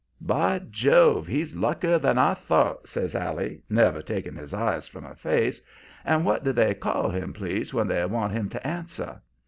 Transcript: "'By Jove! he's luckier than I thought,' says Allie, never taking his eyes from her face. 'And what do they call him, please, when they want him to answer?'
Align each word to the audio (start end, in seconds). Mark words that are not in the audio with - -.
"'By 0.19 0.57
Jove! 0.71 1.27
he's 1.27 1.55
luckier 1.55 1.99
than 1.99 2.17
I 2.17 2.33
thought,' 2.33 2.89
says 2.89 3.13
Allie, 3.13 3.61
never 3.69 4.01
taking 4.01 4.35
his 4.35 4.51
eyes 4.51 4.87
from 4.87 5.03
her 5.03 5.13
face. 5.13 5.61
'And 6.03 6.25
what 6.25 6.43
do 6.43 6.51
they 6.51 6.73
call 6.73 7.11
him, 7.11 7.33
please, 7.33 7.71
when 7.71 7.87
they 7.87 8.03
want 8.07 8.33
him 8.33 8.49
to 8.49 8.65
answer?' 8.67 9.21